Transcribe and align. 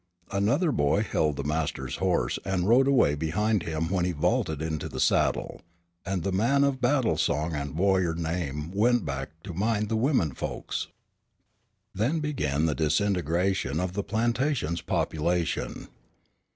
Another 0.31 0.71
boy 0.71 1.03
held 1.03 1.35
the 1.35 1.43
master's 1.43 1.97
horse 1.97 2.39
and 2.43 2.67
rode 2.67 2.87
away 2.87 3.13
behind 3.13 3.61
him 3.61 3.87
when 3.87 4.03
he 4.03 4.13
vaulted 4.13 4.59
into 4.59 4.89
the 4.89 4.99
saddle, 4.99 5.61
and 6.03 6.23
the 6.23 6.31
man 6.31 6.63
of 6.63 6.81
battle 6.81 7.17
song 7.19 7.53
and 7.53 7.77
warrior 7.77 8.15
name 8.15 8.71
went 8.71 9.05
back 9.05 9.29
to 9.43 9.53
mind 9.53 9.89
the 9.89 9.95
women 9.95 10.33
folks. 10.33 10.87
Then 11.93 12.19
began 12.19 12.65
the 12.65 12.73
disintegration 12.73 13.79
of 13.79 13.93
the 13.93 14.01
plantation's 14.01 14.81
population. 14.81 15.87